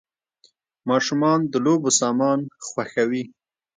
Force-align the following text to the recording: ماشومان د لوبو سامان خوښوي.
ماشومان 0.89 1.39
د 1.51 1.53
لوبو 1.65 1.89
سامان 2.01 2.39
خوښوي. 2.67 3.23